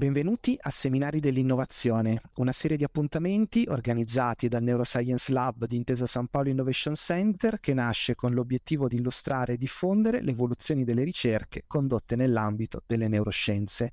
Benvenuti 0.00 0.56
a 0.58 0.70
Seminari 0.70 1.20
dell'Innovazione, 1.20 2.22
una 2.36 2.52
serie 2.52 2.78
di 2.78 2.84
appuntamenti 2.84 3.66
organizzati 3.68 4.48
dal 4.48 4.62
Neuroscience 4.62 5.30
Lab 5.30 5.66
di 5.66 5.76
Intesa 5.76 6.06
San 6.06 6.28
Paolo 6.28 6.48
Innovation 6.48 6.94
Center 6.94 7.60
che 7.60 7.74
nasce 7.74 8.14
con 8.14 8.32
l'obiettivo 8.32 8.88
di 8.88 8.96
illustrare 8.96 9.52
e 9.52 9.56
diffondere 9.58 10.22
le 10.22 10.30
evoluzioni 10.30 10.84
delle 10.84 11.04
ricerche 11.04 11.64
condotte 11.66 12.16
nell'ambito 12.16 12.82
delle 12.86 13.08
neuroscienze. 13.08 13.92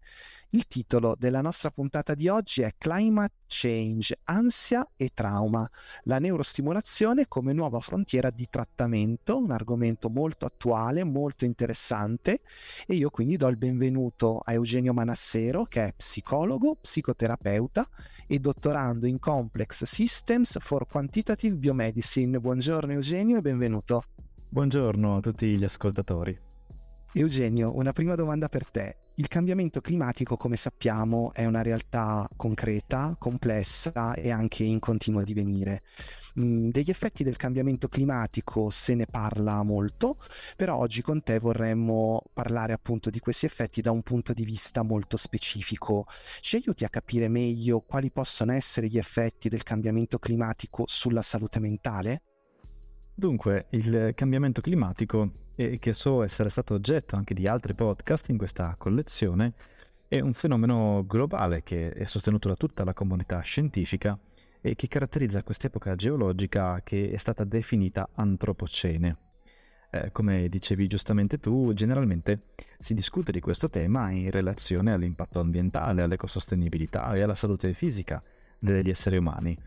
Il 0.52 0.66
titolo 0.66 1.14
della 1.20 1.42
nostra 1.42 1.72
puntata 1.72 2.16
di 2.16 2.30
oggi 2.30 2.62
è 2.62 2.74
Climate 2.78 3.34
Change, 3.48 4.20
ansia 4.24 4.88
e 4.96 5.12
trauma, 5.14 5.70
la 6.04 6.20
neurostimolazione 6.20 7.28
come 7.28 7.52
nuova 7.52 7.82
frontiera 7.82 8.30
di 8.30 8.48
trattamento, 8.50 9.38
un 9.38 9.52
argomento 9.52 10.10
molto 10.10 10.46
attuale, 10.46 11.04
molto 11.04 11.44
interessante 11.44 12.40
e 12.88 12.96
io 12.96 13.10
quindi 13.10 13.36
do 13.36 13.50
il 13.50 13.58
benvenuto 13.58 14.40
a 14.42 14.54
Eugenio 14.54 14.94
Manassero 14.94 15.66
che 15.66 15.84
è 15.84 15.94
psicologo, 15.94 16.78
psicoterapeuta 16.80 17.86
e 18.26 18.40
dottorando 18.40 19.06
in 19.06 19.20
Complex 19.20 19.84
Systems 19.84 20.60
for 20.60 20.88
Quantitative 20.88 21.58
Biomedicine. 21.58 22.40
Buongiorno 22.40 22.94
Eugenio 22.94 23.38
e 23.38 23.42
benvenuto. 23.42 24.06
Buongiorno 24.48 25.18
a 25.18 25.20
tutti 25.20 25.58
gli 25.58 25.64
ascoltatori. 25.66 26.40
Eugenio, 27.12 27.76
una 27.76 27.92
prima 27.92 28.16
domanda 28.16 28.48
per 28.48 28.66
te. 28.66 29.07
Il 29.20 29.28
cambiamento 29.30 29.82
climatico, 29.82 30.38
come 30.38 30.58
sappiamo, 30.58 31.34
è 31.34 31.46
una 31.46 31.64
realtà 31.64 32.30
concreta, 32.36 33.16
complessa 33.18 34.14
e 34.14 34.30
anche 34.30 34.64
in 34.64 34.78
continuo 34.78 35.24
divenire. 35.24 35.82
Mm, 36.40 36.70
degli 36.70 36.92
effetti 36.92 37.24
del 37.24 37.36
cambiamento 37.36 37.88
climatico 37.88 38.70
se 38.70 38.94
ne 38.94 39.08
parla 39.08 39.64
molto, 39.64 40.18
però 40.56 40.78
oggi 40.78 41.02
con 41.02 41.24
te 41.24 41.40
vorremmo 41.40 42.22
parlare 42.32 42.74
appunto 42.74 43.10
di 43.10 43.18
questi 43.18 43.48
effetti 43.48 43.82
da 43.82 43.90
un 43.90 44.04
punto 44.04 44.34
di 44.34 44.46
vista 44.46 44.84
molto 44.84 45.18
specifico. 45.18 46.06
Ci 46.40 46.58
aiuti 46.58 46.84
a 46.84 46.90
capire 46.90 47.28
meglio 47.28 47.80
quali 47.80 48.12
possono 48.12 48.52
essere 48.52 48.88
gli 48.88 49.00
effetti 49.00 49.50
del 49.50 49.64
cambiamento 49.64 50.20
climatico 50.20 50.84
sulla 50.86 51.24
salute 51.24 51.60
mentale? 51.60 52.22
Dunque, 53.20 53.66
il 53.72 54.12
cambiamento 54.14 54.62
climatico, 54.62 55.32
che 55.56 55.94
so 55.96 56.22
essere 56.22 56.50
stato 56.50 56.76
oggetto 56.76 57.16
anche 57.16 57.34
di 57.34 57.48
altri 57.48 57.74
podcast 57.74 58.30
in 58.30 58.38
questa 58.38 58.76
collezione, 58.78 59.54
è 60.08 60.20
un 60.20 60.34
fenomeno 60.34 61.04
globale 61.04 61.64
che 61.64 61.94
è 61.94 62.06
sostenuto 62.06 62.48
da 62.48 62.54
tutta 62.54 62.84
la 62.84 62.94
comunità 62.94 63.40
scientifica 63.40 64.16
e 64.62 64.76
che 64.76 64.88
caratterizza 64.88 65.42
quest'epoca 65.42 65.96
geologica 65.96 66.82
che 66.84 67.10
è 67.10 67.18
stata 67.18 67.44
definita 67.44 68.08
antropocene. 68.14 69.18
Eh, 69.90 70.12
come 70.12 70.48
dicevi 70.48 70.86
giustamente 70.86 71.40
tu, 71.40 71.74
generalmente 71.74 72.38
si 72.78 72.94
discute 72.94 73.32
di 73.32 73.40
questo 73.40 73.68
tema 73.68 74.12
in 74.12 74.30
relazione 74.30 74.94
all'impatto 74.94 75.40
ambientale, 75.40 76.04
all'ecosostenibilità 76.04 77.12
e 77.16 77.22
alla 77.22 77.34
salute 77.34 77.74
fisica 77.74 78.22
degli 78.60 78.92
esseri 78.92 79.18
umani. 79.18 79.58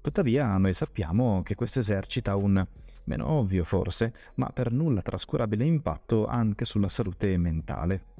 Tuttavia 0.00 0.56
noi 0.56 0.74
sappiamo 0.74 1.42
che 1.44 1.54
questo 1.54 1.78
esercita 1.78 2.34
un 2.34 2.64
meno 3.06 3.28
ovvio 3.28 3.64
forse, 3.64 4.12
ma 4.34 4.50
per 4.50 4.70
nulla 4.70 5.02
trascurabile 5.02 5.64
impatto 5.64 6.26
anche 6.26 6.64
sulla 6.64 6.88
salute 6.88 7.36
mentale. 7.36 8.14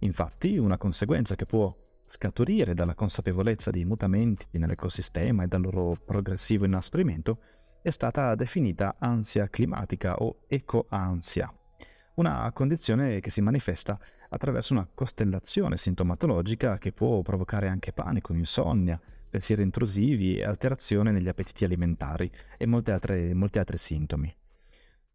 Infatti, 0.00 0.58
una 0.58 0.78
conseguenza 0.78 1.36
che 1.36 1.44
può 1.44 1.74
scaturire 2.04 2.74
dalla 2.74 2.94
consapevolezza 2.94 3.70
di 3.70 3.84
mutamenti 3.84 4.46
nell'ecosistema 4.58 5.44
e 5.44 5.46
dal 5.46 5.62
loro 5.62 5.96
progressivo 6.04 6.64
inasprimento 6.64 7.38
è 7.82 7.90
stata 7.90 8.34
definita 8.34 8.96
ansia 8.98 9.48
climatica 9.48 10.16
o 10.16 10.40
ecoansia, 10.46 11.52
una 12.14 12.50
condizione 12.52 13.20
che 13.20 13.30
si 13.30 13.40
manifesta 13.40 13.98
attraverso 14.28 14.72
una 14.72 14.88
costellazione 14.92 15.76
sintomatologica 15.76 16.78
che 16.78 16.92
può 16.92 17.22
provocare 17.22 17.68
anche 17.68 17.92
panico, 17.92 18.34
insonnia, 18.34 19.00
pensieri 19.32 19.62
intrusivi 19.62 20.36
e 20.36 20.44
alterazione 20.44 21.10
negli 21.10 21.26
appetiti 21.26 21.64
alimentari 21.64 22.30
e 22.58 22.66
molti 22.66 22.90
altri, 22.90 23.32
molti 23.32 23.58
altri 23.58 23.78
sintomi. 23.78 24.30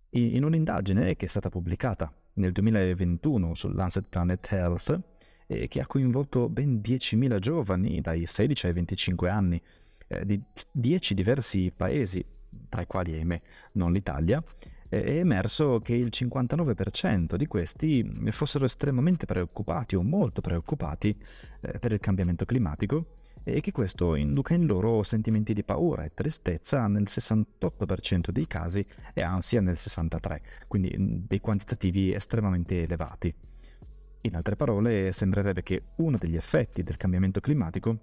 In 0.09 0.43
un'indagine 0.43 1.15
che 1.15 1.27
è 1.27 1.29
stata 1.29 1.49
pubblicata 1.49 2.11
nel 2.33 2.51
2021 2.51 3.53
sull'Ancet 3.53 4.07
Planet 4.09 4.51
Health 4.51 5.01
e 5.45 5.67
che 5.67 5.81
ha 5.81 5.85
coinvolto 5.85 6.49
ben 6.49 6.81
10.000 6.83 7.37
giovani 7.37 8.01
dai 8.01 8.25
16 8.25 8.65
ai 8.65 8.73
25 8.73 9.29
anni 9.29 9.61
eh, 10.07 10.25
di 10.25 10.41
10 10.71 11.13
diversi 11.13 11.71
paesi, 11.75 12.25
tra 12.69 12.81
i 12.81 12.87
quali, 12.87 13.13
ahimè, 13.13 13.39
non 13.73 13.93
l'Italia, 13.93 14.43
è 14.89 15.19
emerso 15.19 15.79
che 15.79 15.93
il 15.93 16.09
59% 16.11 17.35
di 17.35 17.45
questi 17.45 18.03
fossero 18.31 18.65
estremamente 18.65 19.27
preoccupati 19.27 19.95
o 19.95 20.01
molto 20.01 20.41
preoccupati 20.41 21.15
eh, 21.61 21.77
per 21.77 21.91
il 21.91 21.99
cambiamento 21.99 22.45
climatico 22.45 23.13
e 23.49 23.61
che 23.61 23.71
questo 23.71 24.15
induca 24.15 24.53
in 24.53 24.65
loro 24.65 25.03
sentimenti 25.03 25.53
di 25.53 25.63
paura 25.63 26.03
e 26.03 26.11
tristezza 26.13 26.85
nel 26.87 27.05
68% 27.07 28.29
dei 28.29 28.45
casi 28.45 28.85
e 29.13 29.21
ansia 29.21 29.61
nel 29.61 29.75
63%, 29.75 30.41
quindi 30.67 31.23
dei 31.25 31.39
quantitativi 31.39 32.13
estremamente 32.13 32.83
elevati. 32.83 33.33
In 34.21 34.35
altre 34.35 34.57
parole, 34.57 35.13
sembrerebbe 35.13 35.63
che 35.63 35.83
uno 35.97 36.17
degli 36.17 36.35
effetti 36.35 36.83
del 36.83 36.97
cambiamento 36.97 37.39
climatico 37.39 37.97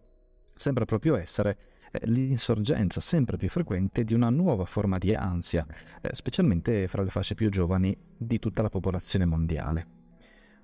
sembra 0.57 0.87
proprio 0.87 1.17
essere 1.17 1.59
eh, 1.91 2.07
l'insorgenza 2.07 3.01
sempre 3.01 3.37
più 3.37 3.51
frequente 3.51 4.03
di 4.03 4.15
una 4.15 4.31
nuova 4.31 4.65
forma 4.65 4.97
di 4.97 5.15
ansia, 5.15 5.67
eh, 6.01 6.15
specialmente 6.15 6.89
fra 6.89 7.03
le 7.03 7.11
fasce 7.11 7.35
più 7.35 7.51
giovani 7.51 7.95
di 8.17 8.39
tutta 8.39 8.63
la 8.63 8.71
popolazione 8.71 9.27
mondiale. 9.27 9.87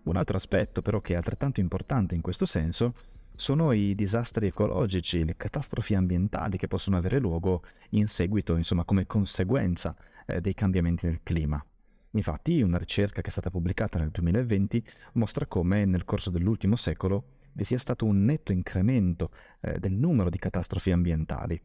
Un 0.04 0.16
altro 0.16 0.38
aspetto 0.38 0.80
però 0.80 1.00
che 1.00 1.12
è 1.12 1.16
altrettanto 1.16 1.60
importante 1.60 2.14
in 2.14 2.22
questo 2.22 2.46
senso 2.46 2.94
sono 3.40 3.72
i 3.72 3.94
disastri 3.94 4.48
ecologici, 4.48 5.24
le 5.24 5.34
catastrofi 5.34 5.94
ambientali 5.94 6.58
che 6.58 6.68
possono 6.68 6.98
avere 6.98 7.18
luogo 7.18 7.62
in 7.90 8.06
seguito, 8.06 8.54
insomma, 8.54 8.84
come 8.84 9.06
conseguenza 9.06 9.96
eh, 10.26 10.42
dei 10.42 10.52
cambiamenti 10.52 11.06
del 11.06 11.22
clima. 11.22 11.64
Infatti, 12.10 12.60
una 12.60 12.76
ricerca 12.76 13.22
che 13.22 13.28
è 13.28 13.30
stata 13.30 13.48
pubblicata 13.48 13.98
nel 13.98 14.10
2020 14.10 14.84
mostra 15.14 15.46
come 15.46 15.86
nel 15.86 16.04
corso 16.04 16.28
dell'ultimo 16.28 16.76
secolo 16.76 17.38
vi 17.52 17.64
sia 17.64 17.78
stato 17.78 18.04
un 18.04 18.24
netto 18.24 18.52
incremento 18.52 19.30
eh, 19.62 19.78
del 19.78 19.92
numero 19.92 20.28
di 20.28 20.38
catastrofi 20.38 20.90
ambientali. 20.90 21.58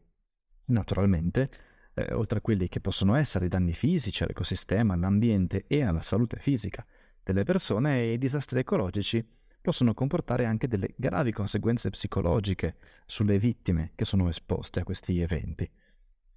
Naturalmente, 0.68 1.50
eh, 1.92 2.14
oltre 2.14 2.38
a 2.38 2.40
quelli 2.40 2.68
che 2.68 2.80
possono 2.80 3.14
essere 3.16 3.44
i 3.44 3.48
danni 3.48 3.74
fisici 3.74 4.22
all'ecosistema, 4.22 4.94
all'ambiente 4.94 5.66
e 5.66 5.82
alla 5.82 6.02
salute 6.02 6.38
fisica 6.38 6.86
delle 7.22 7.44
persone, 7.44 8.12
i 8.12 8.18
disastri 8.18 8.60
ecologici 8.60 9.22
possono 9.66 9.94
comportare 9.94 10.44
anche 10.44 10.68
delle 10.68 10.94
gravi 10.94 11.32
conseguenze 11.32 11.90
psicologiche 11.90 12.76
sulle 13.04 13.36
vittime 13.36 13.90
che 13.96 14.04
sono 14.04 14.28
esposte 14.28 14.78
a 14.78 14.84
questi 14.84 15.18
eventi. 15.18 15.68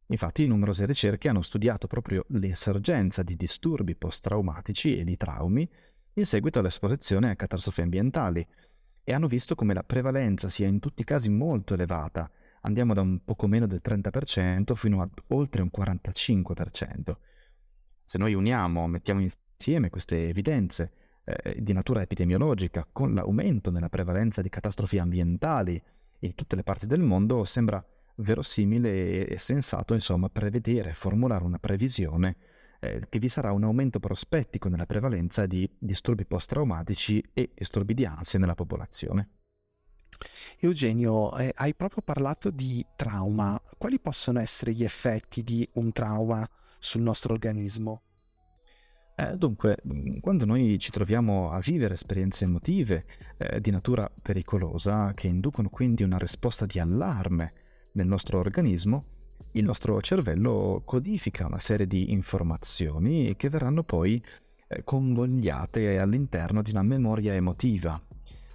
Infatti 0.08 0.48
numerose 0.48 0.88
ricerche 0.88 1.30
hanno 1.30 1.44
studiato 1.44 1.86
proprio 1.86 2.26
l'esergenza 2.30 3.22
di 3.22 3.36
disturbi 3.36 3.96
post-traumatici 3.96 4.98
e 4.98 5.04
di 5.04 5.16
traumi 5.16 5.70
in 6.14 6.26
seguito 6.26 6.58
all'esposizione 6.58 7.30
a 7.30 7.36
catastrofi 7.36 7.82
ambientali 7.82 8.44
e 9.04 9.14
hanno 9.14 9.28
visto 9.28 9.54
come 9.54 9.76
la 9.76 9.84
prevalenza 9.84 10.50
sia 10.50 10.66
in 10.66 10.80
tutti 10.80 11.04
i 11.04 11.06
casi 11.06 11.30
molto 11.30 11.76
elevata, 11.76 12.32
andiamo 12.62 12.96
da 12.96 13.02
un 13.02 13.24
poco 13.24 13.46
meno 13.46 13.68
del 13.68 13.82
30% 13.84 14.74
fino 14.74 15.04
a 15.04 15.10
oltre 15.28 15.62
un 15.62 15.70
45%. 15.72 17.16
Se 18.04 18.18
noi 18.18 18.34
uniamo, 18.34 18.88
mettiamo 18.88 19.22
insieme 19.22 19.92
queste 19.92 20.30
evidenze 20.30 20.94
eh, 21.30 21.62
di 21.62 21.74
natura 21.74 22.02
epidemiologica 22.02 22.88
con 22.92 23.14
l'aumento 23.14 23.72
nella 23.72 23.90
prevalenza 23.90 24.42
di 24.42 24.50
catastrofi 24.50 24.98
ambientali 24.98 25.82
in 26.20 26.36
tutte 26.36 26.56
le 26.56 26.64
parti 26.64 26.86
del 26.86 27.02
mondo, 27.02 27.46
sembra 27.46 27.84
verosimile 28.16 29.28
e 29.28 29.40
sensato, 29.40 29.94
insomma, 29.94 30.30
prevedere, 30.30 30.94
formulare 30.94 31.44
una 31.44 31.60
previsione 31.60 32.36
eh, 32.80 33.04
che 33.08 33.20
vi 33.20 33.30
sarà 33.30 33.52
un 33.52 33.64
aumento 33.64 34.00
prospettico 34.00 34.70
nella 34.70 34.86
prevalenza 34.86 35.46
di 35.46 35.70
disturbi 35.78 36.26
post-traumatici 36.26 37.24
e 37.34 37.52
disturbi 37.54 37.94
di 37.94 38.06
ansia 38.06 38.40
nella 38.40 38.56
popolazione. 38.56 39.30
Eugenio, 40.60 41.38
eh, 41.38 41.52
hai 41.56 41.74
proprio 41.76 42.02
parlato 42.02 42.50
di 42.50 42.86
trauma. 42.96 43.62
Quali 43.78 44.00
possono 44.00 44.40
essere 44.40 44.74
gli 44.74 44.84
effetti 44.84 45.44
di 45.44 45.68
un 45.74 45.92
trauma 45.92 46.48
sul 46.78 47.02
nostro 47.02 47.34
organismo? 47.34 48.02
Eh, 49.20 49.36
dunque, 49.36 49.78
mm, 49.86 50.20
quando 50.22 50.46
noi 50.46 50.80
ci 50.80 50.92
troviamo 50.92 51.52
a 51.52 51.60
vivere 51.60 51.96
esperienze 51.96 52.46
emotive 52.46 53.04
eh, 53.36 53.60
di 53.60 53.70
natura 53.70 54.10
pericolosa, 54.22 55.14
che 55.14 55.28
inducono 55.28 55.68
quindi 55.68 56.04
una 56.04 56.18
risposta 56.18 56.66
di 56.66 56.80
allarme 56.80 57.52
nel 57.94 58.08
nostro 58.08 58.40
organismo, 58.40 59.04
il 59.54 59.66
nostro 59.66 60.00
cervello 60.02 60.84
codifica 60.86 61.48
una 61.48 61.60
serie 61.60 61.86
di 61.86 62.14
informazioni 62.14 63.36
che 63.36 63.50
verranno 63.50 63.84
poi 63.84 64.24
eh, 64.68 64.86
convogliate 64.86 66.00
all'interno 66.00 66.62
di 66.62 66.72
una 66.72 66.84
memoria 66.84 67.34
emotiva, 67.34 68.02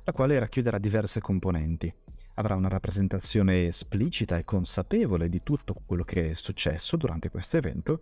la 0.03 0.13
quale 0.13 0.39
racchiuderà 0.39 0.79
diverse 0.79 1.21
componenti. 1.21 1.93
Avrà 2.37 2.55
una 2.55 2.69
rappresentazione 2.69 3.67
esplicita 3.67 4.39
e 4.39 4.45
consapevole 4.45 5.29
di 5.29 5.43
tutto 5.43 5.75
quello 5.85 6.05
che 6.05 6.31
è 6.31 6.35
successo 6.35 6.97
durante 6.97 7.29
questo 7.29 7.59
evento, 7.59 8.01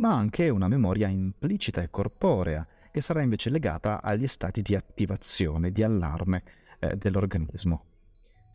ma 0.00 0.16
anche 0.16 0.48
una 0.48 0.66
memoria 0.66 1.08
implicita 1.08 1.82
e 1.82 1.90
corporea, 1.90 2.66
che 2.90 3.02
sarà 3.02 3.20
invece 3.20 3.50
legata 3.50 4.02
agli 4.02 4.26
stati 4.26 4.62
di 4.62 4.74
attivazione, 4.74 5.70
di 5.70 5.82
allarme 5.82 6.42
eh, 6.80 6.96
dell'organismo. 6.96 7.84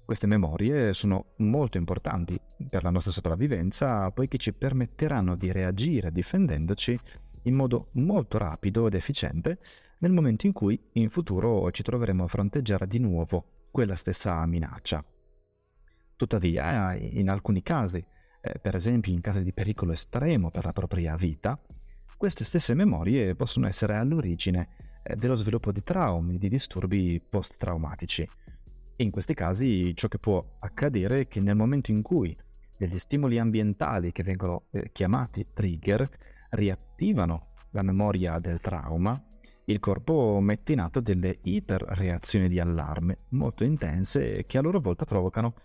Queste 0.04 0.28
memorie 0.28 0.94
sono 0.94 1.34
molto 1.38 1.78
importanti 1.78 2.40
per 2.68 2.84
la 2.84 2.90
nostra 2.90 3.12
sopravvivenza 3.12 4.12
poiché 4.12 4.38
ci 4.38 4.54
permetteranno 4.54 5.36
di 5.36 5.52
reagire 5.52 6.12
difendendoci 6.12 7.00
in 7.44 7.54
modo 7.56 7.88
molto 7.94 8.38
rapido 8.38 8.88
ed 8.88 8.96
efficiente 8.96 9.60
nel 10.00 10.12
momento 10.12 10.48
in 10.48 10.52
cui 10.52 10.80
in 10.94 11.10
futuro 11.10 11.72
ci 11.72 11.84
troveremo 11.84 12.24
a 12.24 12.28
fronteggiare 12.28 12.88
di 12.88 13.00
nuovo 13.00 13.68
quella 13.72 13.96
stessa 13.96 14.46
minaccia. 14.46 15.04
Tuttavia, 16.16 16.96
in 16.96 17.30
alcuni 17.30 17.62
casi, 17.62 18.04
eh, 18.46 18.60
per 18.60 18.76
esempio 18.76 19.12
in 19.12 19.22
casi 19.22 19.44
di 19.44 19.54
pericolo 19.54 19.92
estremo 19.92 20.52
per 20.52 20.66
la 20.66 20.72
propria 20.72 21.16
vita, 21.16 21.60
queste 22.16 22.44
stesse 22.44 22.76
memorie 22.76 23.34
possono 23.34 23.68
essere 23.68 23.96
all'origine 23.96 24.68
eh, 25.02 25.16
dello 25.16 25.36
sviluppo 25.36 25.72
di 25.72 25.82
traumi, 25.82 26.38
di 26.38 26.48
disturbi 26.48 27.20
post-traumatici. 27.28 28.28
In 28.98 29.10
questi 29.10 29.34
casi 29.34 29.96
ciò 29.96 30.08
che 30.08 30.20
può 30.20 30.46
accadere 30.60 31.22
è 31.22 31.28
che 31.28 31.40
nel 31.40 31.56
momento 31.56 31.90
in 31.90 32.04
cui 32.04 32.38
degli 32.78 33.00
stimoli 33.00 33.40
ambientali 33.40 34.12
che 34.12 34.22
vengono 34.22 34.66
eh, 34.72 34.92
chiamati 34.92 35.48
trigger 35.52 36.08
riattivano 36.52 37.48
la 37.72 37.82
memoria 37.82 38.38
del 38.38 38.62
trauma, 38.62 39.22
il 39.66 39.80
corpo 39.80 40.40
mette 40.40 40.74
in 40.74 40.80
atto 40.80 41.00
delle 41.00 41.40
iperreazioni 41.42 42.48
di 42.48 42.60
allarme 42.60 43.18
molto 43.30 43.64
intense 43.64 44.46
che 44.46 44.60
a 44.60 44.62
loro 44.62 44.80
volta 44.80 45.04
provocano 45.04 45.56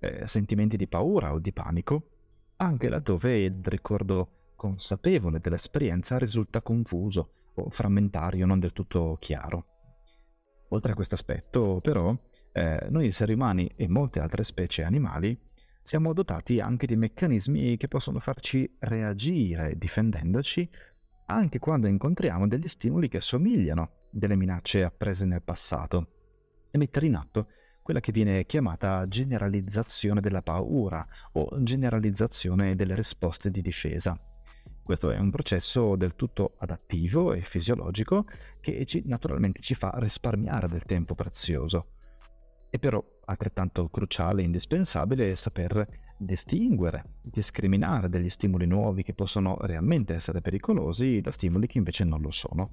eh, 0.00 0.28
sentimenti 0.28 0.76
di 0.76 0.86
paura 0.86 1.32
o 1.32 1.38
di 1.38 1.52
panico, 1.52 2.15
anche 2.56 2.88
laddove 2.88 3.38
il 3.42 3.60
ricordo 3.64 4.52
consapevole 4.56 5.40
dell'esperienza 5.40 6.18
risulta 6.18 6.62
confuso 6.62 7.50
o 7.54 7.70
frammentario, 7.70 8.46
non 8.46 8.58
del 8.58 8.72
tutto 8.72 9.16
chiaro. 9.20 9.66
Oltre 10.70 10.92
a 10.92 10.94
questo 10.94 11.14
aspetto, 11.14 11.78
però, 11.80 12.16
eh, 12.52 12.86
noi 12.90 13.08
esseri 13.08 13.34
umani 13.34 13.70
e 13.76 13.88
molte 13.88 14.20
altre 14.20 14.44
specie 14.44 14.82
animali 14.82 15.38
siamo 15.82 16.12
dotati 16.12 16.58
anche 16.58 16.86
di 16.86 16.96
meccanismi 16.96 17.76
che 17.76 17.86
possono 17.86 18.18
farci 18.18 18.68
reagire 18.80 19.76
difendendoci 19.76 20.68
anche 21.26 21.58
quando 21.58 21.86
incontriamo 21.86 22.48
degli 22.48 22.66
stimoli 22.66 23.08
che 23.08 23.20
somigliano 23.20 24.08
delle 24.10 24.36
minacce 24.36 24.82
apprese 24.82 25.24
nel 25.24 25.42
passato 25.42 26.08
e 26.70 26.78
mettere 26.78 27.06
in 27.06 27.14
atto 27.14 27.48
quella 27.86 28.00
che 28.00 28.10
viene 28.10 28.46
chiamata 28.46 29.06
generalizzazione 29.06 30.20
della 30.20 30.42
paura 30.42 31.06
o 31.34 31.62
generalizzazione 31.62 32.74
delle 32.74 32.96
risposte 32.96 33.48
di 33.48 33.62
difesa. 33.62 34.18
Questo 34.82 35.12
è 35.12 35.18
un 35.18 35.30
processo 35.30 35.94
del 35.94 36.16
tutto 36.16 36.56
adattivo 36.58 37.32
e 37.32 37.42
fisiologico 37.42 38.24
che 38.60 38.84
ci, 38.86 39.04
naturalmente 39.06 39.60
ci 39.60 39.74
fa 39.74 39.92
risparmiare 39.98 40.66
del 40.66 40.82
tempo 40.82 41.14
prezioso. 41.14 41.92
È 42.68 42.76
però 42.80 43.00
altrettanto 43.26 43.88
cruciale 43.88 44.42
e 44.42 44.46
indispensabile 44.46 45.36
saper 45.36 45.86
distinguere, 46.18 47.18
discriminare 47.22 48.08
degli 48.08 48.30
stimoli 48.30 48.66
nuovi 48.66 49.04
che 49.04 49.14
possono 49.14 49.56
realmente 49.60 50.12
essere 50.12 50.40
pericolosi 50.40 51.20
da 51.20 51.30
stimoli 51.30 51.68
che 51.68 51.78
invece 51.78 52.02
non 52.02 52.20
lo 52.20 52.32
sono. 52.32 52.70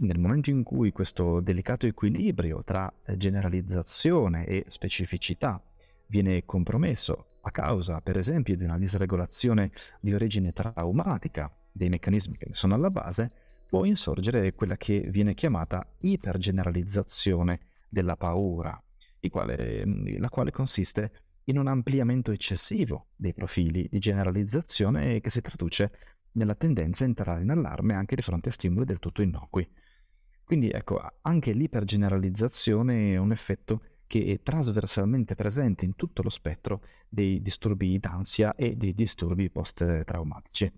Nel 0.00 0.20
momento 0.20 0.50
in 0.50 0.62
cui 0.62 0.92
questo 0.92 1.40
delicato 1.40 1.84
equilibrio 1.86 2.62
tra 2.62 2.92
generalizzazione 3.16 4.46
e 4.46 4.64
specificità 4.68 5.60
viene 6.06 6.44
compromesso 6.44 7.38
a 7.40 7.50
causa, 7.50 8.00
per 8.00 8.16
esempio, 8.16 8.56
di 8.56 8.62
una 8.62 8.78
disregolazione 8.78 9.72
di 10.00 10.14
origine 10.14 10.52
traumatica 10.52 11.52
dei 11.72 11.88
meccanismi 11.88 12.36
che 12.36 12.46
ne 12.46 12.54
sono 12.54 12.74
alla 12.74 12.90
base, 12.90 13.30
può 13.66 13.84
insorgere 13.84 14.54
quella 14.54 14.76
che 14.76 15.00
viene 15.10 15.34
chiamata 15.34 15.84
ipergeneralizzazione 15.98 17.58
della 17.88 18.16
paura, 18.16 18.80
quale, 19.28 19.84
mm, 19.84 20.18
la 20.18 20.28
quale 20.28 20.52
consiste 20.52 21.10
in 21.44 21.58
un 21.58 21.66
ampliamento 21.66 22.30
eccessivo 22.30 23.08
dei 23.16 23.34
profili 23.34 23.88
di 23.90 23.98
generalizzazione 23.98 25.20
che 25.20 25.30
si 25.30 25.40
traduce 25.40 25.90
nella 26.32 26.54
tendenza 26.54 27.02
a 27.02 27.08
entrare 27.08 27.42
in 27.42 27.50
allarme 27.50 27.94
anche 27.94 28.14
di 28.14 28.22
fronte 28.22 28.50
a 28.50 28.52
stimoli 28.52 28.84
del 28.84 29.00
tutto 29.00 29.22
innocui. 29.22 29.68
Quindi 30.48 30.70
ecco, 30.70 30.98
anche 31.20 31.52
l'ipergeneralizzazione 31.52 33.12
è 33.12 33.16
un 33.18 33.32
effetto 33.32 33.82
che 34.06 34.24
è 34.24 34.42
trasversalmente 34.42 35.34
presente 35.34 35.84
in 35.84 35.94
tutto 35.94 36.22
lo 36.22 36.30
spettro 36.30 36.82
dei 37.06 37.42
disturbi 37.42 37.98
d'ansia 37.98 38.54
e 38.54 38.74
dei 38.74 38.94
disturbi 38.94 39.50
post-traumatici. 39.50 40.72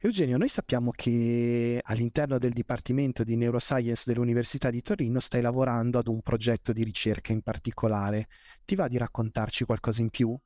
Eugenio, 0.00 0.36
noi 0.36 0.48
sappiamo 0.48 0.90
che 0.90 1.80
all'interno 1.82 2.36
del 2.36 2.52
Dipartimento 2.52 3.24
di 3.24 3.36
Neuroscience 3.36 4.02
dell'Università 4.04 4.68
di 4.68 4.82
Torino 4.82 5.18
stai 5.18 5.40
lavorando 5.40 5.98
ad 5.98 6.08
un 6.08 6.20
progetto 6.20 6.74
di 6.74 6.84
ricerca 6.84 7.32
in 7.32 7.40
particolare. 7.40 8.28
Ti 8.66 8.74
va 8.74 8.86
di 8.86 8.98
raccontarci 8.98 9.64
qualcosa 9.64 10.02
in 10.02 10.10
più? 10.10 10.38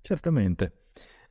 Certamente. 0.00 0.79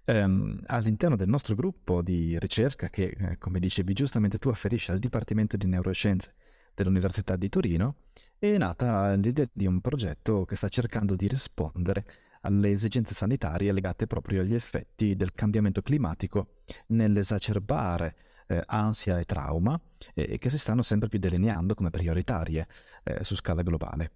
Um, 0.10 0.60
all'interno 0.66 1.16
del 1.16 1.28
nostro 1.28 1.54
gruppo 1.54 2.02
di 2.02 2.40
ricerca, 2.40 2.90
che 2.90 3.16
eh, 3.16 3.38
come 3.38 3.60
dicevi 3.60 3.94
giustamente 3.94 4.40
tu 4.40 4.50
afferisce 4.50 4.92
al 4.92 4.98
Dipartimento 4.98 5.56
di 5.56 5.68
Neuroscienze 5.68 6.34
dell'Università 6.74 7.36
di 7.36 7.48
Torino, 7.48 7.98
è 8.40 8.58
nata 8.58 9.14
l'idea 9.14 9.48
di 9.54 9.68
un 9.68 9.82
progetto 9.82 10.46
che 10.46 10.56
sta 10.56 10.68
cercando 10.68 11.16
di 11.16 11.28
rispondere 11.28 12.06
alle 12.42 12.72
esigenze 12.72 13.14
sanitarie 13.14 13.72
legate 13.72 14.08
proprio 14.08 14.42
agli 14.42 14.56
effetti 14.56 15.16
del 15.16 15.34
cambiamento 15.34 15.84
climatico 15.84 16.56
nell'esacerbare 16.88 18.16
eh, 18.48 18.64
ansia 18.66 19.20
e 19.20 19.26
trauma 19.26 19.80
eh, 20.16 20.40
che 20.40 20.50
si 20.50 20.58
stanno 20.58 20.82
sempre 20.82 21.08
più 21.08 21.20
delineando 21.20 21.76
come 21.76 21.92
prioritarie 21.92 22.68
eh, 23.04 23.24
su 23.24 23.36
scala 23.36 23.62
globale. 23.62 24.12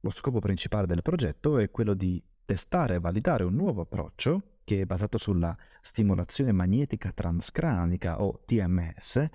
Lo 0.00 0.10
scopo 0.10 0.40
principale 0.40 0.86
del 0.86 1.00
progetto 1.00 1.56
è 1.56 1.70
quello 1.70 1.94
di 1.94 2.22
testare 2.44 2.96
e 2.96 3.00
validare 3.00 3.44
un 3.44 3.54
nuovo 3.54 3.80
approccio 3.80 4.42
che 4.68 4.82
è 4.82 4.84
basato 4.84 5.16
sulla 5.16 5.56
stimolazione 5.80 6.52
magnetica 6.52 7.10
transcranica 7.10 8.22
o 8.22 8.42
TMS 8.44 9.26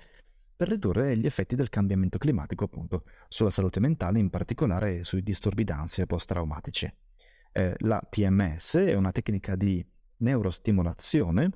per 0.54 0.68
ridurre 0.68 1.18
gli 1.18 1.26
effetti 1.26 1.56
del 1.56 1.70
cambiamento 1.70 2.18
climatico 2.18 2.62
appunto 2.62 3.02
sulla 3.26 3.50
salute 3.50 3.80
mentale, 3.80 4.20
in 4.20 4.30
particolare 4.30 5.02
sui 5.02 5.24
disturbi 5.24 5.64
d'ansia 5.64 6.06
post-traumatici. 6.06 6.88
Eh, 7.50 7.74
la 7.78 8.00
TMS 8.08 8.76
è 8.76 8.94
una 8.94 9.10
tecnica 9.10 9.56
di 9.56 9.84
neurostimolazione 10.18 11.50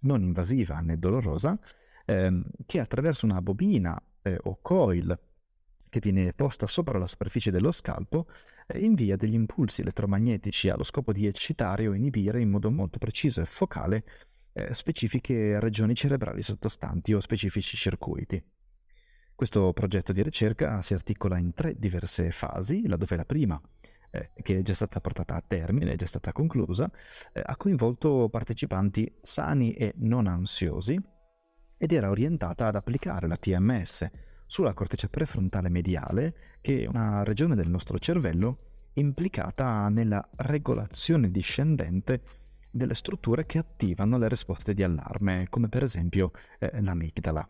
non 0.00 0.22
invasiva 0.22 0.80
né 0.80 0.98
dolorosa 0.98 1.58
ehm, 2.04 2.44
che 2.66 2.80
attraverso 2.80 3.24
una 3.24 3.40
bobina 3.40 3.98
eh, 4.20 4.38
o 4.42 4.58
coil 4.60 5.18
che 5.88 6.00
viene 6.00 6.34
posta 6.34 6.66
sopra 6.66 6.98
la 6.98 7.06
superficie 7.06 7.50
dello 7.50 7.72
scalpo 7.72 8.26
invia 8.74 9.16
degli 9.16 9.34
impulsi 9.34 9.80
elettromagnetici 9.80 10.68
allo 10.68 10.82
scopo 10.82 11.12
di 11.12 11.26
eccitare 11.26 11.86
o 11.86 11.94
inibire 11.94 12.40
in 12.40 12.50
modo 12.50 12.70
molto 12.70 12.98
preciso 12.98 13.40
e 13.40 13.46
focale 13.46 14.04
eh, 14.52 14.74
specifiche 14.74 15.60
regioni 15.60 15.94
cerebrali 15.94 16.42
sottostanti 16.42 17.12
o 17.12 17.20
specifici 17.20 17.76
circuiti. 17.76 18.42
Questo 19.34 19.72
progetto 19.72 20.12
di 20.12 20.22
ricerca 20.22 20.80
si 20.80 20.94
articola 20.94 21.36
in 21.38 21.52
tre 21.52 21.74
diverse 21.78 22.30
fasi, 22.30 22.86
laddove 22.86 23.16
la 23.16 23.26
prima 23.26 23.60
eh, 24.10 24.30
che 24.42 24.58
è 24.58 24.62
già 24.62 24.74
stata 24.74 25.00
portata 25.00 25.34
a 25.34 25.44
termine, 25.46 25.92
è 25.92 25.96
già 25.96 26.06
stata 26.06 26.32
conclusa, 26.32 26.90
eh, 27.32 27.42
ha 27.44 27.56
coinvolto 27.56 28.28
partecipanti 28.30 29.12
sani 29.20 29.72
e 29.72 29.92
non 29.98 30.26
ansiosi 30.26 30.98
ed 31.78 31.92
era 31.92 32.08
orientata 32.08 32.66
ad 32.66 32.76
applicare 32.76 33.26
la 33.28 33.36
TMS 33.36 34.08
sulla 34.46 34.74
corteccia 34.74 35.08
prefrontale 35.08 35.68
mediale, 35.68 36.34
che 36.60 36.84
è 36.84 36.86
una 36.86 37.24
regione 37.24 37.54
del 37.54 37.68
nostro 37.68 37.98
cervello 37.98 38.56
implicata 38.94 39.88
nella 39.88 40.26
regolazione 40.36 41.30
discendente 41.30 42.22
delle 42.70 42.94
strutture 42.94 43.46
che 43.46 43.58
attivano 43.58 44.18
le 44.18 44.28
risposte 44.28 44.74
di 44.74 44.82
allarme, 44.82 45.46
come 45.50 45.68
per 45.68 45.82
esempio 45.82 46.30
eh, 46.58 46.80
l'amigdala. 46.80 47.46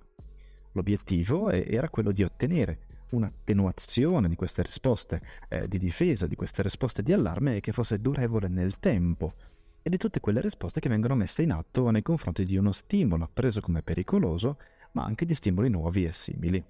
L'obiettivo 0.73 1.51
era 1.51 1.89
quello 1.89 2.13
di 2.13 2.23
ottenere 2.23 2.81
un'attenuazione 3.11 4.29
di 4.29 4.37
queste 4.37 4.63
risposte 4.63 5.21
eh, 5.49 5.69
di 5.69 5.79
difesa, 5.79 6.27
di 6.27 6.35
queste 6.35 6.63
risposte 6.63 7.03
di 7.03 7.13
allarme 7.13 7.61
che 7.61 7.73
fosse 7.73 8.01
durevole 8.01 8.49
nel 8.49 8.79
tempo 8.79 9.35
e 9.83 9.89
di 9.89 9.97
tutte 9.97 10.21
quelle 10.21 10.41
risposte 10.41 10.81
che 10.81 10.89
vengono 10.89 11.15
messe 11.15 11.43
in 11.43 11.53
atto 11.53 11.91
nei 11.91 12.03
confronti 12.03 12.45
di 12.45 12.57
uno 12.57 12.73
stimolo 12.73 13.25
appreso 13.25 13.61
come 13.61 13.83
pericoloso, 13.83 14.59
ma 14.93 15.05
anche 15.05 15.25
di 15.25 15.35
stimoli 15.35 15.69
nuovi 15.69 16.05
e 16.05 16.13
simili. 16.13 16.65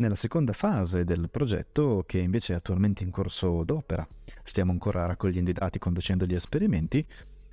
Nella 0.00 0.14
seconda 0.14 0.54
fase 0.54 1.04
del 1.04 1.28
progetto, 1.28 2.04
che 2.06 2.20
invece 2.20 2.54
è 2.54 2.56
attualmente 2.56 3.02
in 3.02 3.10
corso 3.10 3.64
d'opera, 3.64 4.06
stiamo 4.42 4.72
ancora 4.72 5.04
raccogliendo 5.04 5.50
i 5.50 5.52
dati, 5.52 5.78
conducendo 5.78 6.24
gli 6.24 6.34
esperimenti, 6.34 7.06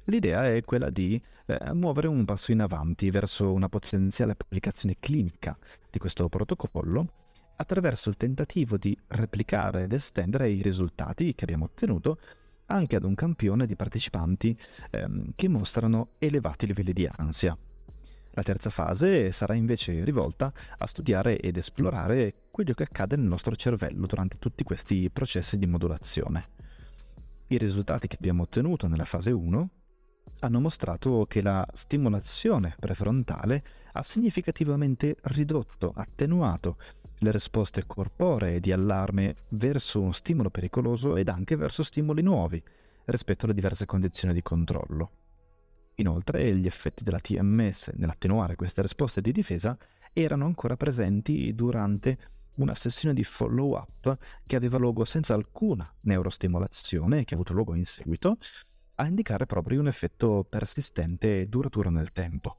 L'idea 0.09 0.47
è 0.47 0.63
quella 0.63 0.89
di 0.89 1.21
eh, 1.47 1.73
muovere 1.73 2.07
un 2.07 2.23
passo 2.23 2.53
in 2.53 2.61
avanti 2.61 3.09
verso 3.09 3.51
una 3.51 3.67
potenziale 3.67 4.31
applicazione 4.31 4.95
clinica 5.01 5.57
di 5.89 5.99
questo 5.99 6.29
protocollo 6.29 7.11
attraverso 7.57 8.07
il 8.07 8.15
tentativo 8.15 8.77
di 8.77 8.97
replicare 9.07 9.83
ed 9.83 9.91
estendere 9.91 10.49
i 10.49 10.61
risultati 10.61 11.35
che 11.35 11.43
abbiamo 11.43 11.65
ottenuto 11.65 12.19
anche 12.67 12.95
ad 12.95 13.03
un 13.03 13.15
campione 13.15 13.65
di 13.65 13.75
partecipanti 13.75 14.57
ehm, 14.91 15.33
che 15.35 15.49
mostrano 15.49 16.11
elevati 16.19 16.65
livelli 16.65 16.93
di 16.93 17.09
ansia. 17.13 17.57
La 18.37 18.43
terza 18.43 18.69
fase 18.69 19.31
sarà 19.31 19.55
invece 19.55 20.03
rivolta 20.03 20.53
a 20.77 20.85
studiare 20.85 21.39
ed 21.39 21.57
esplorare 21.57 22.43
quello 22.51 22.73
che 22.73 22.83
accade 22.83 23.15
nel 23.15 23.25
nostro 23.25 23.55
cervello 23.55 24.05
durante 24.05 24.37
tutti 24.37 24.63
questi 24.63 25.09
processi 25.09 25.57
di 25.57 25.65
modulazione. 25.65 26.49
I 27.47 27.57
risultati 27.57 28.07
che 28.07 28.17
abbiamo 28.19 28.43
ottenuto 28.43 28.87
nella 28.87 29.05
fase 29.05 29.31
1 29.31 29.69
hanno 30.41 30.59
mostrato 30.59 31.25
che 31.27 31.41
la 31.41 31.67
stimolazione 31.73 32.75
prefrontale 32.79 33.63
ha 33.93 34.03
significativamente 34.03 35.17
ridotto, 35.23 35.91
attenuato 35.95 36.77
le 37.17 37.31
risposte 37.31 37.87
corporee 37.87 38.59
di 38.59 38.71
allarme 38.71 39.33
verso 39.49 39.99
uno 39.99 40.11
stimolo 40.11 40.51
pericoloso 40.51 41.15
ed 41.15 41.29
anche 41.29 41.55
verso 41.55 41.81
stimoli 41.81 42.21
nuovi 42.21 42.61
rispetto 43.05 43.45
alle 43.45 43.55
diverse 43.55 43.87
condizioni 43.87 44.35
di 44.35 44.43
controllo. 44.43 45.26
Inoltre 45.99 46.55
gli 46.55 46.67
effetti 46.67 47.03
della 47.03 47.19
TMS 47.19 47.91
nell'attenuare 47.95 48.55
queste 48.55 48.81
risposte 48.81 49.21
di 49.21 49.31
difesa 49.31 49.77
erano 50.13 50.45
ancora 50.45 50.77
presenti 50.77 51.53
durante 51.55 52.17
una 52.57 52.75
sessione 52.75 53.13
di 53.13 53.23
follow-up 53.23 54.17
che 54.45 54.55
aveva 54.55 54.77
luogo 54.77 55.05
senza 55.05 55.33
alcuna 55.33 55.91
neurostimolazione 56.01 57.23
che 57.23 57.33
ha 57.33 57.37
avuto 57.37 57.53
luogo 57.53 57.73
in 57.75 57.85
seguito, 57.85 58.37
a 58.95 59.07
indicare 59.07 59.45
proprio 59.45 59.79
un 59.79 59.87
effetto 59.87 60.45
persistente 60.47 61.41
e 61.41 61.47
duraturo 61.47 61.89
nel 61.89 62.11
tempo. 62.11 62.55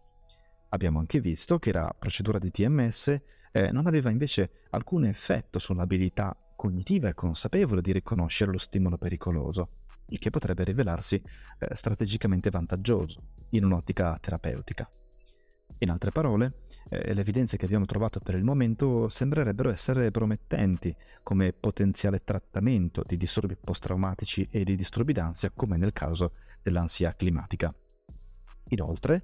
Abbiamo 0.71 0.99
anche 0.99 1.21
visto 1.21 1.59
che 1.59 1.73
la 1.73 1.95
procedura 1.97 2.39
di 2.39 2.51
TMS 2.51 3.21
eh, 3.53 3.73
non 3.73 3.87
aveva 3.87 4.11
invece 4.11 4.67
alcun 4.71 5.05
effetto 5.05 5.59
sull'abilità 5.59 6.37
cognitiva 6.55 7.09
e 7.09 7.15
consapevole 7.15 7.81
di 7.81 7.93
riconoscere 7.93 8.53
lo 8.53 8.59
stimolo 8.59 8.99
pericoloso, 8.99 9.71
il 10.09 10.19
che 10.19 10.31
potrebbe 10.31 10.65
rivelarsi 10.65 11.23
eh, 11.59 11.75
strategicamente 11.75 12.51
vantaggioso 12.51 13.23
in 13.51 13.65
un'ottica 13.65 14.19
terapeutica. 14.21 14.89
In 15.81 15.91
altre 15.91 16.11
parole, 16.11 16.63
eh, 16.89 17.15
le 17.15 17.21
evidenze 17.21 17.57
che 17.57 17.65
abbiamo 17.65 17.85
trovato 17.85 18.19
per 18.19 18.35
il 18.35 18.43
momento 18.43 19.09
sembrerebbero 19.09 19.71
essere 19.71 20.11
promettenti 20.11 20.95
come 21.23 21.53
potenziale 21.53 22.25
trattamento 22.25 23.05
di 23.07 23.17
disturbi 23.17 23.57
post-traumatici 23.57 24.49
e 24.51 24.65
di 24.65 24.75
disturbi 24.75 25.13
d'ansia, 25.13 25.53
come 25.55 25.77
nel 25.77 25.93
caso 25.93 26.33
dell'ansia 26.63 27.15
climatica. 27.15 27.73
Inoltre, 28.71 29.23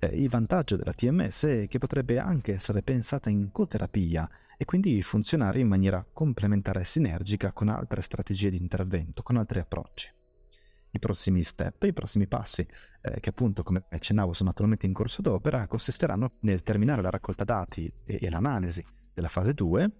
eh, 0.00 0.08
il 0.08 0.28
vantaggio 0.28 0.76
della 0.76 0.92
TMS 0.92 1.44
è 1.44 1.68
che 1.68 1.78
potrebbe 1.78 2.18
anche 2.18 2.54
essere 2.54 2.82
pensata 2.82 3.30
in 3.30 3.52
coterapia 3.52 4.28
e 4.56 4.64
quindi 4.64 5.00
funzionare 5.02 5.60
in 5.60 5.68
maniera 5.68 6.04
complementare 6.12 6.80
e 6.80 6.84
sinergica 6.84 7.52
con 7.52 7.68
altre 7.68 8.02
strategie 8.02 8.50
di 8.50 8.56
intervento, 8.56 9.22
con 9.22 9.36
altri 9.36 9.60
approcci 9.60 10.12
i 10.92 10.98
prossimi 10.98 11.42
step, 11.42 11.82
i 11.84 11.92
prossimi 11.92 12.26
passi, 12.26 12.66
eh, 13.00 13.20
che 13.20 13.30
appunto, 13.30 13.62
come 13.62 13.84
accennavo, 13.88 14.32
sono 14.32 14.50
attualmente 14.50 14.86
in 14.86 14.92
corso 14.92 15.22
d'opera, 15.22 15.66
consisteranno 15.66 16.34
nel 16.40 16.62
terminare 16.62 17.02
la 17.02 17.10
raccolta 17.10 17.44
dati 17.44 17.92
e, 18.04 18.18
e 18.20 18.30
l'analisi 18.30 18.84
della 19.12 19.28
fase 19.28 19.54
2, 19.54 19.90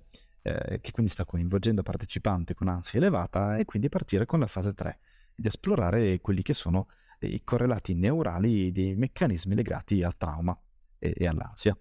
eh, 0.42 0.80
che 0.80 0.90
quindi 0.90 1.10
sta 1.10 1.24
coinvolgendo 1.24 1.82
partecipanti 1.82 2.54
con 2.54 2.68
ansia 2.68 2.98
elevata, 2.98 3.56
e 3.56 3.64
quindi 3.64 3.88
partire 3.88 4.26
con 4.26 4.40
la 4.40 4.46
fase 4.46 4.74
3 4.74 4.98
ed 5.34 5.46
esplorare 5.46 6.20
quelli 6.20 6.42
che 6.42 6.52
sono 6.52 6.88
i 7.20 7.42
correlati 7.42 7.94
neurali 7.94 8.70
dei 8.70 8.94
meccanismi 8.94 9.54
legati 9.54 10.02
al 10.02 10.16
trauma 10.16 10.58
e, 10.98 11.14
e 11.16 11.26
all'ansia. 11.26 11.76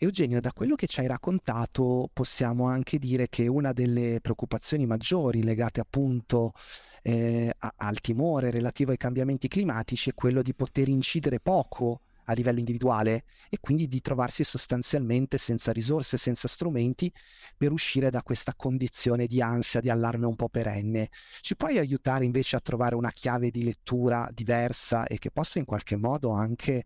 Eugenio, 0.00 0.40
da 0.40 0.52
quello 0.52 0.76
che 0.76 0.86
ci 0.86 1.00
hai 1.00 1.08
raccontato 1.08 2.08
possiamo 2.12 2.66
anche 2.68 2.98
dire 2.98 3.28
che 3.28 3.48
una 3.48 3.72
delle 3.72 4.20
preoccupazioni 4.20 4.86
maggiori 4.86 5.42
legate 5.42 5.80
appunto 5.80 6.52
eh, 7.02 7.52
a- 7.58 7.74
al 7.76 7.98
timore 7.98 8.50
relativo 8.52 8.92
ai 8.92 8.96
cambiamenti 8.96 9.48
climatici 9.48 10.10
è 10.10 10.14
quello 10.14 10.40
di 10.42 10.54
poter 10.54 10.88
incidere 10.88 11.40
poco 11.40 12.02
a 12.26 12.32
livello 12.34 12.58
individuale 12.60 13.24
e 13.48 13.58
quindi 13.58 13.88
di 13.88 14.00
trovarsi 14.00 14.44
sostanzialmente 14.44 15.36
senza 15.38 15.72
risorse, 15.72 16.16
senza 16.16 16.46
strumenti 16.46 17.10
per 17.56 17.72
uscire 17.72 18.10
da 18.10 18.22
questa 18.22 18.54
condizione 18.54 19.26
di 19.26 19.40
ansia, 19.40 19.80
di 19.80 19.88
allarme 19.90 20.26
un 20.26 20.36
po' 20.36 20.48
perenne. 20.48 21.08
Ci 21.40 21.56
puoi 21.56 21.78
aiutare 21.78 22.24
invece 22.24 22.54
a 22.56 22.60
trovare 22.60 22.94
una 22.94 23.10
chiave 23.10 23.50
di 23.50 23.64
lettura 23.64 24.28
diversa 24.32 25.06
e 25.06 25.18
che 25.18 25.30
possa 25.30 25.58
in 25.58 25.64
qualche 25.64 25.96
modo 25.96 26.30
anche 26.30 26.84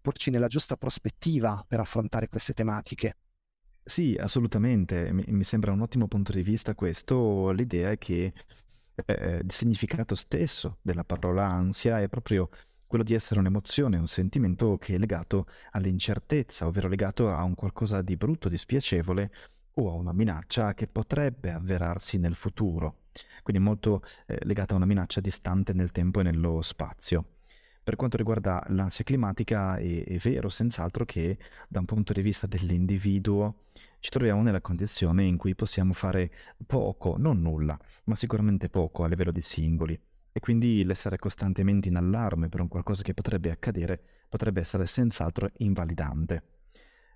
porci 0.00 0.30
nella 0.30 0.48
giusta 0.48 0.76
prospettiva 0.76 1.64
per 1.66 1.80
affrontare 1.80 2.28
queste 2.28 2.52
tematiche. 2.52 3.16
Sì, 3.82 4.16
assolutamente, 4.18 5.10
mi, 5.12 5.42
sembra 5.42 5.72
un 5.72 5.80
ottimo 5.80 6.06
punto 6.06 6.32
di 6.32 6.42
vista 6.42 6.74
questo. 6.74 7.50
L'idea 7.50 7.90
è 7.90 7.98
che 7.98 8.32
eh, 9.06 9.40
il 9.42 9.50
significato 9.50 10.14
stesso 10.14 10.78
della 10.82 11.04
parola 11.04 11.46
ansia 11.46 12.00
è 12.00 12.08
proprio 12.08 12.48
quello 12.86 13.04
di 13.04 13.14
essere 13.14 13.40
un'emozione, 13.40 13.96
un 13.96 14.06
sentimento 14.06 14.76
che 14.76 14.94
è 14.94 14.98
legato 14.98 15.46
all'incertezza, 15.72 16.66
ovvero 16.66 16.88
legato 16.88 17.28
a 17.28 17.42
un 17.42 17.54
qualcosa 17.54 18.02
di 18.02 18.16
brutto, 18.16 18.48
di 18.48 18.58
spiacevole 18.58 19.30
o 19.74 19.90
a 19.90 19.94
una 19.94 20.12
minaccia 20.12 20.74
che 20.74 20.88
potrebbe 20.88 21.52
avverarsi 21.52 22.18
nel 22.18 22.34
futuro, 22.34 23.02
quindi 23.42 23.62
molto 23.62 24.02
eh, 24.26 24.38
legata 24.42 24.74
a 24.74 24.76
una 24.76 24.86
minaccia 24.86 25.20
distante 25.20 25.72
nel 25.72 25.92
tempo 25.92 26.20
e 26.20 26.24
nello 26.24 26.62
spazio. 26.62 27.24
Per 27.82 27.96
quanto 27.96 28.16
riguarda 28.16 28.62
l'ansia 28.68 29.04
climatica 29.04 29.76
è, 29.76 30.04
è, 30.04 30.16
vero 30.18 30.48
senz'altro 30.48 31.04
che 31.04 31.38
da 31.66 31.80
un 31.80 31.86
punto 31.86 32.12
di 32.12 32.20
vista 32.20 32.46
dell'individuo 32.46 33.64
ci 34.00 34.10
troviamo 34.10 34.42
nella 34.42 34.60
condizione 34.60 35.24
in 35.24 35.36
cui 35.36 35.54
possiamo 35.54 35.92
fare 35.92 36.30
poco, 36.66 37.16
non 37.16 37.40
nulla, 37.40 37.78
ma 38.04 38.16
sicuramente 38.16 38.68
poco 38.68 39.04
a 39.04 39.08
livello 39.08 39.32
di 39.32 39.42
singoli. 39.42 39.98
E 40.32 40.40
quindi 40.40 40.84
l'essere 40.84 41.18
costantemente 41.18 41.88
in 41.88 41.96
allarme 41.96 42.48
per 42.48 42.60
un 42.60 42.68
qualcosa 42.68 43.02
che 43.02 43.14
potrebbe 43.14 43.50
accadere 43.50 44.00
potrebbe 44.28 44.60
essere 44.60 44.86
senz'altro 44.86 45.50
invalidante. 45.56 46.42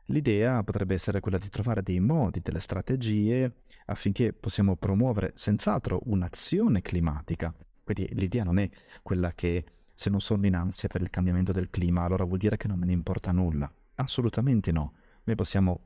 L'idea 0.09 0.63
potrebbe 0.65 0.95
essere 0.95 1.21
quella 1.21 1.39
di 1.39 1.49
trovare 1.49 1.83
dei 1.83 2.01
modi, 2.01 2.41
delle 2.41 2.61
strategie 2.61 3.61
affinché 3.87 4.33
possiamo 4.33 4.77
promuovere 4.77 5.33
senz'altro 5.35 6.01
un'azione 6.07 6.83
climatica. 6.83 7.55
Quindi 7.85 8.09
l'idea 8.15 8.45
non 8.45 8.59
è 8.59 8.69
quella 9.03 9.33
che 9.33 9.65
se 9.95 10.11
non 10.11 10.21
sono 10.21 10.45
in 10.47 10.55
ansia 10.55 10.89
per 10.89 11.01
il 11.01 11.11
cambiamento 11.11 11.53
del 11.53 11.71
clima, 11.71 12.03
allora 12.03 12.25
vuol 12.25 12.39
dire 12.39 12.57
che 12.57 12.69
non 12.69 12.79
me 12.79 12.87
ne 12.87 12.93
importa 12.93 13.31
nulla. 13.33 13.73
Assolutamente 13.97 14.73
no. 14.73 14.93
Noi 15.25 15.37
possiamo 15.37 15.81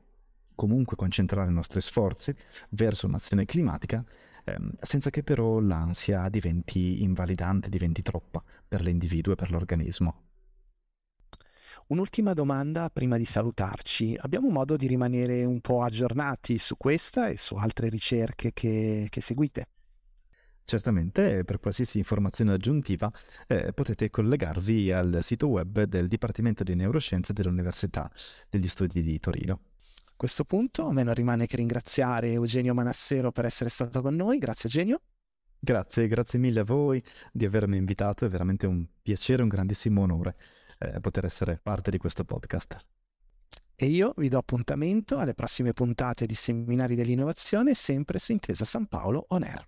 comunque 0.55 0.97
concentrare 0.97 1.49
i 1.49 1.53
nostri 1.53 1.79
sforzi 1.79 2.35
verso 2.71 3.07
un'azione 3.07 3.45
climatica 3.45 4.03
ehm, 4.43 4.73
senza 4.81 5.09
che 5.09 5.23
però 5.23 5.59
l'ansia 5.59 6.27
diventi 6.27 7.03
invalidante, 7.03 7.69
diventi 7.69 8.01
troppa 8.01 8.43
per 8.67 8.81
l'individuo 8.81 9.33
e 9.33 9.35
per 9.35 9.51
l'organismo. 9.51 10.23
Un'ultima 11.87 12.33
domanda 12.33 12.89
prima 12.89 13.17
di 13.17 13.25
salutarci. 13.25 14.15
Abbiamo 14.19 14.49
modo 14.49 14.75
di 14.75 14.85
rimanere 14.85 15.43
un 15.43 15.59
po' 15.59 15.81
aggiornati 15.81 16.59
su 16.59 16.77
questa 16.77 17.29
e 17.29 17.37
su 17.37 17.55
altre 17.55 17.89
ricerche 17.89 18.51
che, 18.53 19.07
che 19.09 19.21
seguite? 19.21 19.67
Certamente, 20.69 21.43
per 21.45 21.59
qualsiasi 21.59 21.97
informazione 21.97 22.53
aggiuntiva 22.53 23.11
eh, 23.47 23.73
potete 23.73 24.11
collegarvi 24.11 24.91
al 24.91 25.21
sito 25.23 25.47
web 25.47 25.81
del 25.85 26.07
Dipartimento 26.07 26.63
di 26.63 26.75
Neuroscienze 26.75 27.33
dell'Università 27.33 28.07
degli 28.47 28.67
Studi 28.67 29.01
di 29.01 29.19
Torino. 29.19 29.61
A 30.05 30.13
questo 30.15 30.43
punto 30.43 30.85
a 30.85 30.93
me 30.93 31.01
non 31.01 31.15
rimane 31.15 31.47
che 31.47 31.55
ringraziare 31.55 32.33
Eugenio 32.33 32.75
Manassero 32.75 33.31
per 33.31 33.45
essere 33.45 33.71
stato 33.71 34.03
con 34.03 34.15
noi. 34.15 34.37
Grazie 34.37 34.69
Eugenio. 34.69 35.01
Grazie, 35.57 36.05
grazie 36.05 36.37
mille 36.37 36.59
a 36.59 36.65
voi 36.65 37.03
di 37.31 37.45
avermi 37.45 37.75
invitato, 37.75 38.25
è 38.25 38.29
veramente 38.29 38.67
un 38.67 38.85
piacere, 39.01 39.41
un 39.41 39.49
grandissimo 39.49 40.03
onore 40.03 40.35
eh, 40.77 40.99
poter 40.99 41.25
essere 41.25 41.59
parte 41.63 41.89
di 41.89 41.97
questo 41.97 42.25
podcast. 42.25 42.77
E 43.75 43.87
io 43.87 44.13
vi 44.17 44.29
do 44.29 44.37
appuntamento 44.37 45.17
alle 45.17 45.33
prossime 45.33 45.73
puntate 45.73 46.27
di 46.27 46.35
Seminari 46.35 46.93
dell'Innovazione, 46.93 47.73
sempre 47.73 48.19
su 48.19 48.33
Intesa 48.33 48.65
San 48.65 48.85
Paolo 48.85 49.25
On 49.29 49.41
Air. 49.41 49.67